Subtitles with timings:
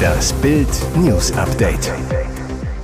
[0.00, 1.92] Das Bild News Update.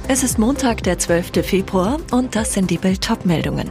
[0.09, 1.45] Es ist Montag, der 12.
[1.45, 3.71] Februar und das sind die Bild meldungen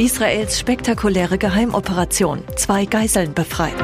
[0.00, 2.42] Israels spektakuläre Geheimoperation.
[2.56, 3.74] Zwei Geiseln befreit.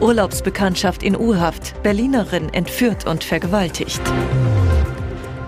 [0.00, 1.80] Urlaubsbekanntschaft in U-Haft.
[1.84, 4.02] Berlinerin entführt und vergewaltigt.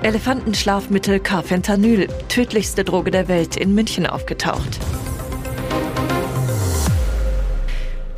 [0.03, 2.07] Elefantenschlafmittel Carfentanyl.
[2.29, 4.79] Tödlichste Droge der Welt in München aufgetaucht.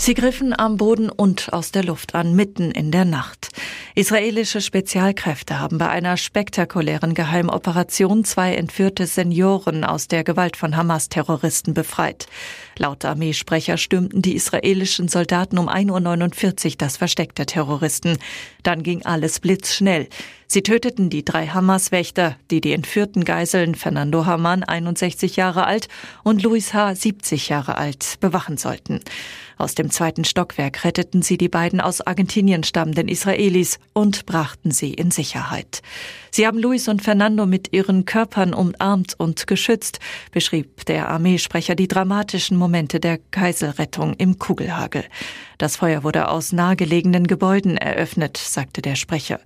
[0.08, 3.50] Sie griffen am Boden und aus der Luft an, mitten in der Nacht.
[3.94, 11.74] Israelische Spezialkräfte haben bei einer spektakulären Geheimoperation zwei entführte Senioren aus der Gewalt von Hamas-Terroristen
[11.74, 12.26] befreit.
[12.78, 18.18] Laut Armeesprecher stürmten die israelischen Soldaten um 1.49 Uhr das Versteck der Terroristen.
[18.62, 20.08] Dann ging alles blitzschnell.
[20.46, 25.88] Sie töteten die drei Hamas-Wächter, die die entführten Geiseln Fernando Haman, 61 Jahre alt,
[26.22, 29.00] und Luis H., 70 Jahre alt, bewachen sollten.
[29.58, 34.94] Aus dem zweiten Stockwerk retteten sie die beiden aus Argentinien stammenden Israelis und brachten sie
[34.94, 35.82] in Sicherheit.
[36.30, 39.98] Sie haben Luis und Fernando mit ihren Körpern umarmt und geschützt,
[40.30, 42.67] beschrieb der Armeesprecher die dramatischen Momente
[43.00, 45.04] der Geiselrettung im Kugelhagel.
[45.58, 49.40] Das Feuer wurde aus nahegelegenen Gebäuden eröffnet, sagte der Sprecher.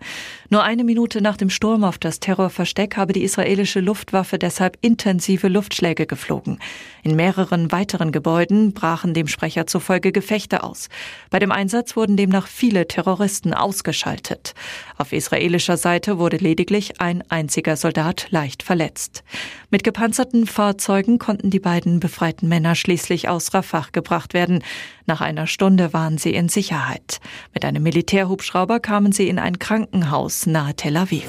[0.51, 5.49] Nur eine Minute nach dem Sturm auf das Terrorversteck habe die israelische Luftwaffe deshalb intensive
[5.49, 6.59] Luftschläge geflogen.
[7.03, 10.91] In mehreren weiteren Gebäuden brachen dem Sprecher zufolge Gefechte aus.
[11.31, 14.53] Bei dem Einsatz wurden demnach viele Terroristen ausgeschaltet.
[14.99, 19.25] Auf israelischer Seite wurde lediglich ein einziger Soldat leicht verletzt.
[19.71, 24.63] Mit gepanzerten Fahrzeugen konnten die beiden befreiten Männer schließlich aus Rafah gebracht werden.
[25.07, 27.21] Nach einer Stunde waren sie in Sicherheit.
[27.53, 31.27] Mit einem Militärhubschrauber kamen sie in ein Krankenhaus nahe Tel Aviv.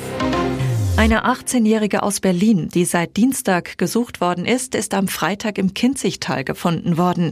[0.96, 6.44] Eine 18-Jährige aus Berlin, die seit Dienstag gesucht worden ist, ist am Freitag im Kinzigtal
[6.44, 7.32] gefunden worden.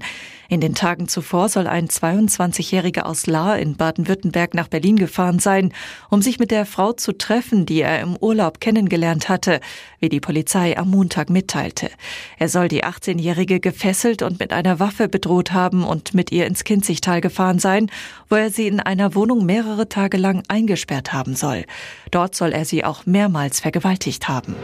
[0.49, 5.71] In den Tagen zuvor soll ein 22-Jähriger aus Lahr in Baden-Württemberg nach Berlin gefahren sein,
[6.09, 9.61] um sich mit der Frau zu treffen, die er im Urlaub kennengelernt hatte,
[10.01, 11.89] wie die Polizei am Montag mitteilte.
[12.37, 16.65] Er soll die 18-Jährige gefesselt und mit einer Waffe bedroht haben und mit ihr ins
[16.65, 17.89] Kinzigtal gefahren sein,
[18.27, 21.63] wo er sie in einer Wohnung mehrere Tage lang eingesperrt haben soll.
[22.09, 24.55] Dort soll er sie auch mehrmals vergewaltigt haben.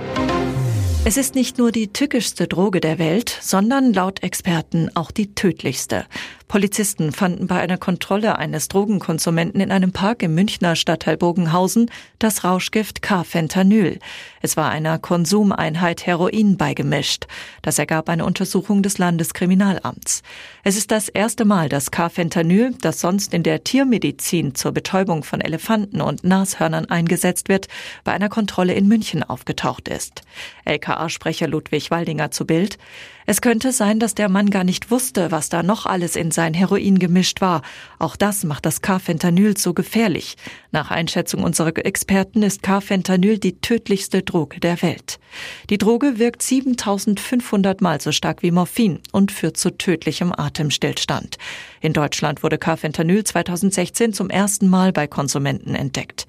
[1.06, 6.06] Es ist nicht nur die tückischste Droge der Welt, sondern laut Experten auch die tödlichste.
[6.48, 12.46] Polizisten fanden bei einer Kontrolle eines Drogenkonsumenten in einem Park im Münchner Stadtteil Bogenhausen das
[12.46, 14.00] Rauschgift Carfentanyl.
[14.42, 17.28] Es war einer Konsumeinheit Heroin beigemischt.
[17.62, 20.24] Das ergab eine Untersuchung des Landeskriminalamts.
[20.64, 25.42] Es ist das erste Mal, dass Carfentanyl, das sonst in der Tiermedizin zur Betäubung von
[25.42, 27.68] Elefanten und Nashörnern eingesetzt wird,
[28.06, 30.22] bei einer Kontrolle in München aufgetaucht ist.
[30.64, 32.78] LKA-Sprecher Ludwig Waldinger zu Bild.
[33.30, 36.54] Es könnte sein, dass der Mann gar nicht wusste, was da noch alles in sein
[36.54, 37.62] Heroin gemischt war.
[38.00, 40.38] Auch das macht das Carfentanyl so gefährlich.
[40.72, 45.20] Nach Einschätzung unserer Experten ist Carfentanyl die tödlichste Droge der Welt.
[45.70, 51.38] Die Droge wirkt 7500 Mal so stark wie Morphin und führt zu tödlichem Atemstillstand.
[51.82, 56.28] In Deutschland wurde Carfentanyl 2016 zum ersten Mal bei Konsumenten entdeckt.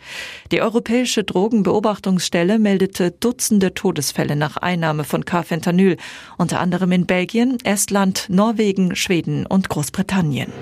[0.50, 5.96] Die Europäische Drogenbeobachtungsstelle meldete Dutzende Todesfälle nach Einnahme von Carfentanyl,
[6.36, 10.52] unter anderem anderem in Belgien, Estland, Norwegen, Schweden und Großbritannien.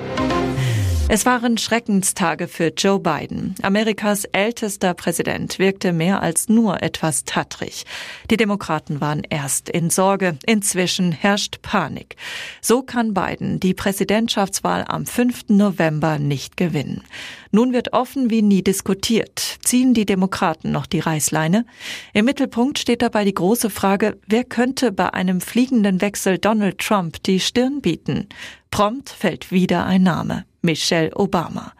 [1.08, 3.54] Es waren Schreckenstage für Joe Biden.
[3.62, 7.84] Amerikas ältester Präsident wirkte mehr als nur etwas tattrig.
[8.28, 10.36] Die Demokraten waren erst in Sorge.
[10.46, 12.16] Inzwischen herrscht Panik.
[12.60, 15.44] So kann Biden die Präsidentschaftswahl am 5.
[15.50, 17.04] November nicht gewinnen.
[17.52, 19.58] Nun wird offen wie nie diskutiert.
[19.62, 21.66] Ziehen die Demokraten noch die Reißleine?
[22.14, 27.22] Im Mittelpunkt steht dabei die große Frage, wer könnte bei einem fliegenden Wechsel Donald Trump
[27.22, 28.28] die Stirn bieten?
[28.72, 30.44] Prompt fällt wieder ein Name.
[30.66, 31.72] Michelle Obama.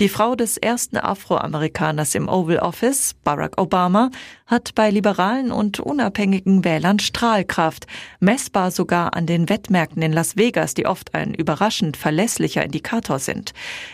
[0.00, 4.10] Die Frau des ersten Afroamerikaners im Oval Office, Barack Obama,
[4.46, 7.86] hat bei liberalen und unabhängigen Wählern Strahlkraft,
[8.18, 13.52] messbar sogar an den Wettmärkten in Las Vegas, die oft ein überraschend verlässlicher Indikator sind.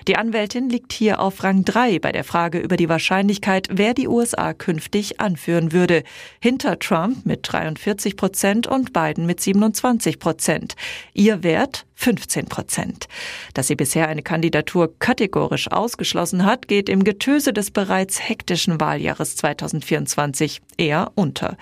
[0.09, 4.09] Die Anwältin liegt hier auf Rang 3 bei der Frage über die Wahrscheinlichkeit, wer die
[4.09, 6.05] USA künftig anführen würde.
[6.41, 10.77] Hinter Trump mit 43 Prozent und Biden mit 27 Prozent.
[11.13, 13.09] Ihr Wert 15 Prozent.
[13.55, 19.35] Dass sie bisher eine Kandidatur kategorisch ausgeschlossen hat, geht im Getöse des bereits hektischen Wahljahres
[19.37, 21.57] 2024 eher unter.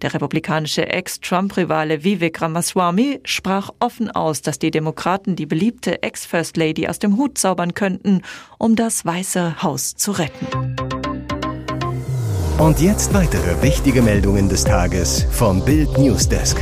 [0.00, 6.88] Der republikanische Ex-Trump-Rivale Vivek Ramaswamy sprach offen aus, dass die Demokraten die beliebte Ex-First Lady
[6.88, 8.22] aus dem Hut zaubern könnten,
[8.56, 10.46] um das Weiße Haus zu retten.
[12.56, 16.56] Und jetzt weitere wichtige Meldungen des Tages vom Bild Newsdesk.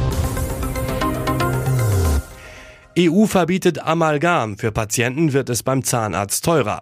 [2.99, 4.59] EU verbietet Amalgam.
[4.59, 6.81] Für Patienten wird es beim Zahnarzt teurer.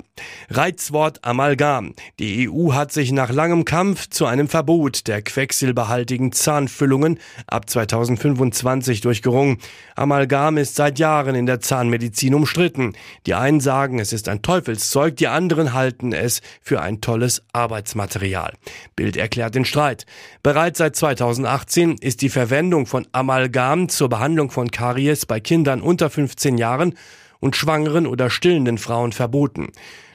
[0.49, 1.95] Reizwort Amalgam.
[2.19, 9.03] Die EU hat sich nach langem Kampf zu einem Verbot der quecksilberhaltigen Zahnfüllungen ab 2025
[9.03, 9.59] durchgerungen.
[9.95, 12.95] Amalgam ist seit Jahren in der Zahnmedizin umstritten.
[13.27, 18.55] Die einen sagen, es ist ein Teufelszeug, die anderen halten es für ein tolles Arbeitsmaterial.
[18.97, 20.06] Bild erklärt den Streit.
[20.43, 26.00] Bereits seit 2018 ist die Verwendung von Amalgam zur Behandlung von Karies bei Kindern und
[26.00, 26.94] unter 15 Jahren
[27.41, 29.69] und schwangeren oder stillenden Frauen verboten.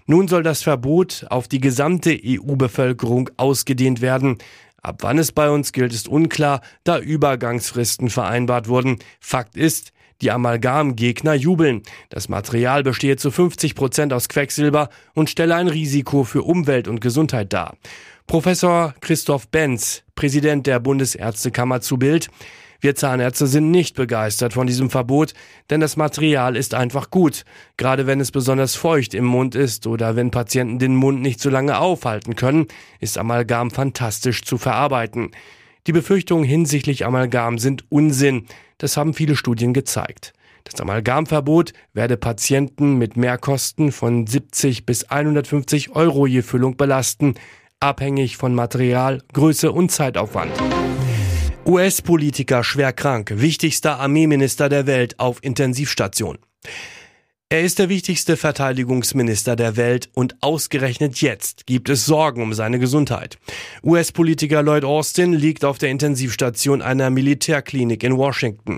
[0.08, 4.38] Nun soll das Verbot auf die gesamte EU-Bevölkerung ausgedehnt werden.
[4.82, 8.98] Ab wann es bei uns gilt, ist unklar, da Übergangsfristen vereinbart wurden.
[9.20, 9.92] Fakt ist,
[10.22, 11.84] die Amalgamgegner jubeln.
[12.10, 17.00] Das Material bestehe zu 50 Prozent aus Quecksilber und stelle ein Risiko für Umwelt und
[17.00, 17.76] Gesundheit dar.
[18.26, 22.30] Professor Christoph Benz, Präsident der Bundesärztekammer zu Bild.
[22.80, 25.34] Wir Zahnärzte sind nicht begeistert von diesem Verbot,
[25.70, 27.46] denn das Material ist einfach gut,
[27.78, 31.50] gerade wenn es besonders feucht im Mund ist oder wenn Patienten den Mund nicht so
[31.50, 32.68] lange aufhalten können,
[33.00, 35.32] ist Amalgam fantastisch zu verarbeiten.
[35.88, 40.34] Die Befürchtungen hinsichtlich Amalgam sind Unsinn, das haben viele Studien gezeigt.
[40.64, 47.36] Das Amalgamverbot werde Patienten mit Mehrkosten von 70 bis 150 Euro je Füllung belasten,
[47.80, 50.52] abhängig von Material, Größe und Zeitaufwand.
[51.68, 56.38] US-Politiker schwer krank, wichtigster Armeeminister der Welt auf Intensivstation.
[57.50, 62.78] Er ist der wichtigste Verteidigungsminister der Welt und ausgerechnet jetzt gibt es Sorgen um seine
[62.78, 63.40] Gesundheit.
[63.84, 68.78] US-Politiker Lloyd Austin liegt auf der Intensivstation einer Militärklinik in Washington.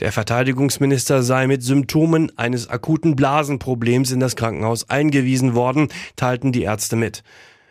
[0.00, 6.64] Der Verteidigungsminister sei mit Symptomen eines akuten Blasenproblems in das Krankenhaus eingewiesen worden, teilten die
[6.64, 7.22] Ärzte mit.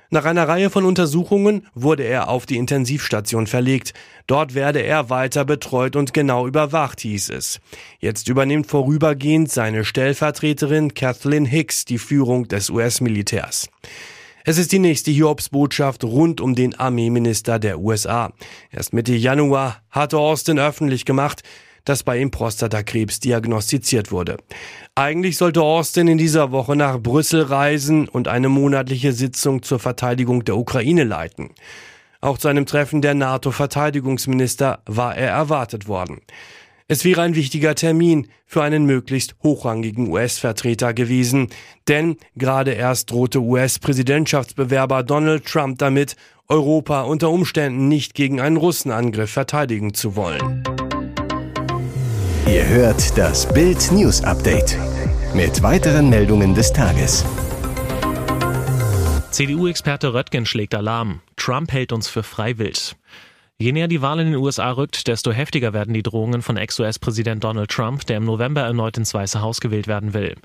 [0.10, 3.94] Nach einer Reihe von Untersuchungen wurde er auf die Intensivstation verlegt.
[4.28, 7.60] Dort werde er weiter betreut und genau überwacht, hieß es.
[8.00, 13.70] Jetzt übernimmt vorübergehend seine Stellvertreterin Kathleen Hicks die Führung des US-Militärs.
[14.48, 18.32] Es ist die nächste Hiobsbotschaft rund um den Armeeminister der USA.
[18.72, 21.42] Erst Mitte Januar hatte Austin öffentlich gemacht,
[21.86, 24.38] dass bei ihm Prostatakrebs diagnostiziert wurde.
[24.96, 30.44] Eigentlich sollte Austin in dieser Woche nach Brüssel reisen und eine monatliche Sitzung zur Verteidigung
[30.44, 31.52] der Ukraine leiten.
[32.22, 36.22] Auch zu einem Treffen der NATO-Verteidigungsminister war er erwartet worden.
[36.88, 41.48] Es wäre ein wichtiger Termin für einen möglichst hochrangigen US-Vertreter gewesen,
[41.88, 46.16] denn gerade erst drohte US-Präsidentschaftsbewerber Donald Trump damit,
[46.48, 50.75] Europa unter Umständen nicht gegen einen Russenangriff verteidigen zu wollen.
[52.48, 54.78] Ihr hört das Bild News Update
[55.34, 57.26] mit weiteren Meldungen des Tages.
[59.32, 61.22] CDU-Experte Röttgen schlägt Alarm.
[61.38, 62.96] Trump hält uns für freiwillig.
[63.58, 67.42] Je näher die Wahl in den USA rückt, desto heftiger werden die Drohungen von Ex-US-Präsident
[67.42, 70.36] Donald Trump, der im November erneut ins Weiße Haus gewählt werden will.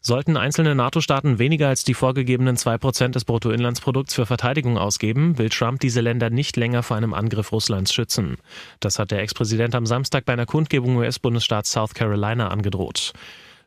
[0.00, 5.48] Sollten einzelne NATO-Staaten weniger als die vorgegebenen zwei Prozent des Bruttoinlandsprodukts für Verteidigung ausgeben, will
[5.48, 8.36] Trump diese Länder nicht länger vor einem Angriff Russlands schützen.
[8.80, 13.12] Das hat der Ex-Präsident am Samstag bei einer Kundgebung US-Bundesstaats South Carolina angedroht.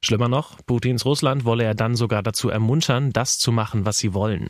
[0.01, 4.13] Schlimmer noch, Putins Russland wolle er dann sogar dazu ermuntern, das zu machen, was sie
[4.13, 4.49] wollen.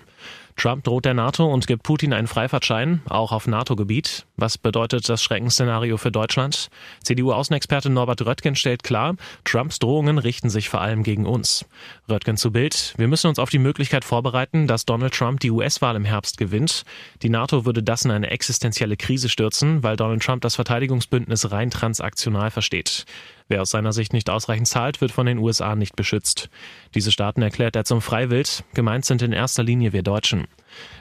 [0.55, 4.25] Trump droht der NATO und gibt Putin einen Freifahrtschein, auch auf NATO-Gebiet.
[4.35, 6.69] Was bedeutet das Schreckensszenario für Deutschland?
[7.03, 9.15] CDU-Außenexperte Norbert Röttgen stellt klar,
[9.45, 11.65] Trumps Drohungen richten sich vor allem gegen uns.
[12.09, 15.95] Röttgen zu Bild, wir müssen uns auf die Möglichkeit vorbereiten, dass Donald Trump die US-Wahl
[15.95, 16.83] im Herbst gewinnt.
[17.21, 21.71] Die NATO würde das in eine existenzielle Krise stürzen, weil Donald Trump das Verteidigungsbündnis rein
[21.71, 23.05] transaktional versteht.
[23.49, 26.49] Wer aus seiner Sicht nicht ausreichend zahlt, wird von den USA nicht beschützt.
[26.93, 28.63] Diese Staaten erklärt er zum Freiwild.
[28.75, 30.38] Gemeint sind in erster Linie wir Deutschen.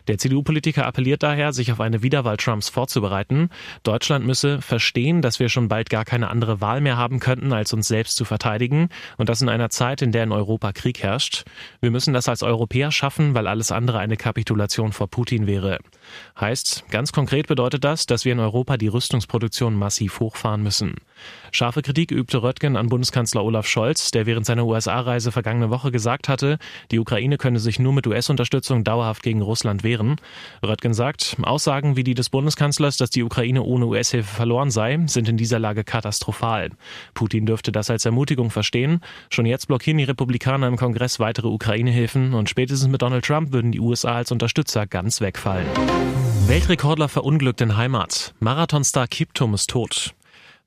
[0.09, 3.51] Der CDU-Politiker appelliert daher, sich auf eine Wiederwahl Trumps vorzubereiten.
[3.83, 7.73] Deutschland müsse verstehen, dass wir schon bald gar keine andere Wahl mehr haben könnten, als
[7.73, 11.45] uns selbst zu verteidigen und das in einer Zeit, in der in Europa Krieg herrscht.
[11.81, 15.79] Wir müssen das als Europäer schaffen, weil alles andere eine Kapitulation vor Putin wäre.
[16.41, 20.97] Heißt, ganz konkret bedeutet das, dass wir in Europa die Rüstungsproduktion massiv hochfahren müssen.
[21.51, 26.29] Scharfe Kritik übte Röttgen an Bundeskanzler Olaf Scholz, der während seiner USA-Reise vergangene Woche gesagt
[26.29, 26.59] hatte,
[26.91, 30.17] die Ukraine könne sich nur mit US-Unterstützung dauerhaft gegen Russland wehren.
[30.65, 35.29] Röttgen sagt, Aussagen wie die des Bundeskanzlers, dass die Ukraine ohne US-Hilfe verloren sei, sind
[35.29, 36.71] in dieser Lage katastrophal.
[37.15, 39.01] Putin dürfte das als Ermutigung verstehen.
[39.31, 43.73] Schon jetzt blockieren die Republikaner im Kongress weitere Ukraine-Hilfen und spätestens mit Donald Trump würden
[43.73, 45.67] die USA als Unterstützer ganz wegfallen.
[46.49, 48.33] Weltrekordler verunglückt in Heimat.
[48.41, 50.15] Marathonstar Kiptum ist tot.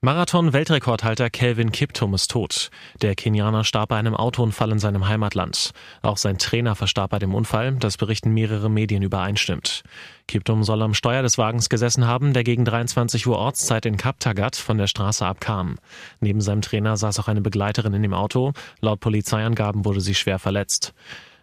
[0.01, 2.69] Marathon-Weltrekordhalter Kelvin Kiptum ist tot.
[3.01, 5.71] Der Kenianer starb bei einem Autounfall in seinem Heimatland.
[6.03, 9.81] Auch sein Trainer verstarb bei dem Unfall, das berichten mehrere Medien übereinstimmt.
[10.27, 14.57] Kiptum soll am Steuer des Wagens gesessen haben, der gegen 23 Uhr Ortszeit in Kaptagat
[14.57, 15.79] von der Straße abkam.
[16.19, 18.53] Neben seinem Trainer saß auch eine Begleiterin in dem Auto.
[18.81, 20.93] Laut Polizeiangaben wurde sie schwer verletzt.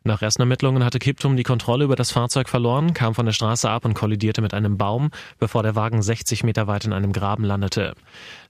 [0.04, 3.68] Nach ersten Ermittlungen hatte Kiptum die Kontrolle über das Fahrzeug verloren, kam von der Straße
[3.68, 7.44] ab und kollidierte mit einem Baum, bevor der Wagen 60 Meter weit in einem Graben
[7.44, 7.94] landete.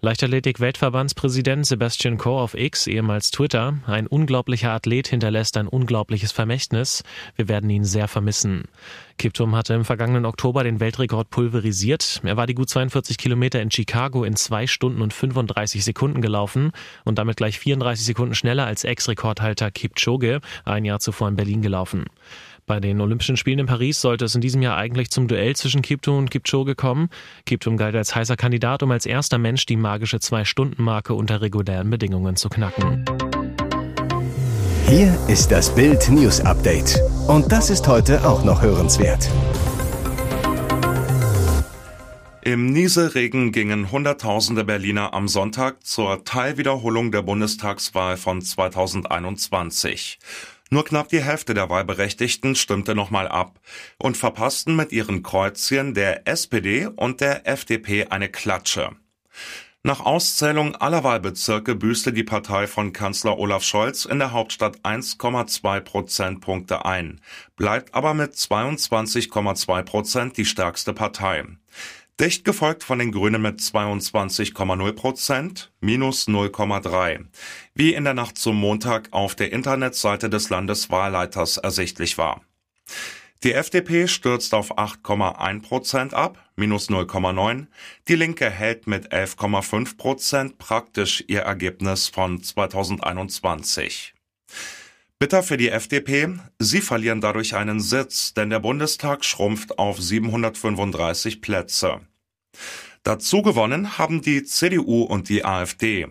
[0.00, 7.02] Leichtathletik-Weltverbandspräsident Sebastian Coe auf X, ehemals Twitter, ein unglaublicher Athlet hinterlässt ein unglaubliches Vermächtnis.
[7.36, 8.64] Wir werden ihn sehr vermissen.
[9.18, 12.20] Kiptum hatte im vergangenen Oktober den Weltrekord pulverisiert.
[12.24, 16.72] Er war die gut 42 Kilometer in Chicago in zwei Stunden und 35 Sekunden gelaufen
[17.04, 22.06] und damit gleich 34 Sekunden schneller als Ex-Rekordhalter Kipchoge ein Jahr zuvor in Berlin gelaufen.
[22.66, 25.82] Bei den Olympischen Spielen in Paris sollte es in diesem Jahr eigentlich zum Duell zwischen
[25.82, 27.08] Kiptum und Kipchoge kommen.
[27.46, 32.36] Kiptum galt als heißer Kandidat, um als erster Mensch die magische Zwei-Stunden-Marke unter regulären Bedingungen
[32.36, 33.04] zu knacken.
[34.86, 37.00] Hier ist das Bild News Update.
[37.28, 39.28] Und das ist heute auch noch hörenswert.
[42.40, 50.18] Im Nieselregen gingen Hunderttausende Berliner am Sonntag zur Teilwiederholung der Bundestagswahl von 2021.
[50.70, 53.60] Nur knapp die Hälfte der Wahlberechtigten stimmte nochmal ab
[53.98, 58.92] und verpassten mit ihren Kreuzchen der SPD und der FDP eine Klatsche.
[59.88, 65.80] Nach Auszählung aller Wahlbezirke büßte die Partei von Kanzler Olaf Scholz in der Hauptstadt 1,2
[65.80, 67.22] Prozentpunkte ein,
[67.56, 71.46] bleibt aber mit 22,2 Prozent die stärkste Partei.
[72.20, 77.24] Dicht gefolgt von den Grünen mit 22,0 Prozent, minus 0,3,
[77.72, 82.42] wie in der Nacht zum Montag auf der Internetseite des Landeswahlleiters ersichtlich war.
[83.44, 87.68] Die FDP stürzt auf 8,1 Prozent ab, minus 0,9.
[88.08, 94.14] Die Linke hält mit 11,5 Prozent praktisch ihr Ergebnis von 2021.
[95.20, 101.40] Bitter für die FDP, sie verlieren dadurch einen Sitz, denn der Bundestag schrumpft auf 735
[101.40, 102.00] Plätze.
[103.04, 106.08] Dazu gewonnen haben die CDU und die AfD.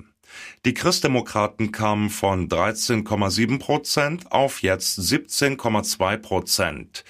[0.66, 7.04] Die Christdemokraten kamen von 13,7 Prozent auf jetzt 17,2 Prozent.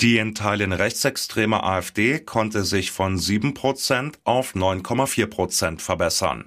[0.00, 6.44] Die in Teilen rechtsextreme AfD konnte sich von 7 Prozent auf 9,4 Prozent verbessern.